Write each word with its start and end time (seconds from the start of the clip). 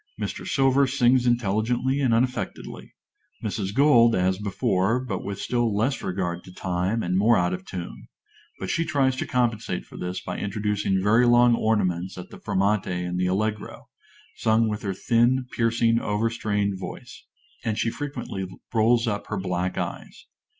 Mr. 0.19 0.47
Silver 0.47 0.87
sings 0.87 1.27
intelligently 1.27 1.99
and 1.99 2.11
unaffectedly; 2.11 2.95
Mrs. 3.43 3.71
Gold, 3.71 4.15
as 4.15 4.39
before, 4.39 4.99
but 4.99 5.23
with 5.23 5.39
still 5.39 5.75
less 5.77 6.01
regard 6.01 6.43
to 6.45 6.51
time, 6.51 7.03
and 7.03 7.15
more 7.15 7.37
out 7.37 7.53
of 7.53 7.65
tune; 7.67 8.07
but 8.59 8.71
she 8.71 8.83
tries 8.83 9.15
to 9.17 9.27
compensate 9.27 9.85
for 9.85 9.97
this 9.97 10.19
by 10.19 10.39
introducing 10.39 11.03
very 11.03 11.27
long 11.27 11.53
ornaments 11.55 12.17
at 12.17 12.31
the 12.31 12.39
fermate 12.39 12.87
in 12.87 13.17
the 13.17 13.27
allegro, 13.27 13.89
sung 14.37 14.67
with 14.67 14.81
her 14.81 14.95
thin, 14.95 15.45
piercing, 15.55 15.99
over 15.99 16.31
strained 16.31 16.79
voice; 16.79 17.27
and 17.63 17.77
she 17.77 17.91
frequently 17.91 18.47
rolls 18.73 19.07
up 19.07 19.27
her 19.27 19.37
black 19.37 19.77
eyes. 19.77 20.25